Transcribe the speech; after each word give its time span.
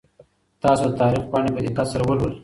تاسو 0.63 0.85
د 0.89 0.93
تاریخ 1.01 1.23
پاڼې 1.31 1.49
په 1.55 1.61
دقت 1.65 1.87
سره 1.93 2.03
ولولئ. 2.05 2.35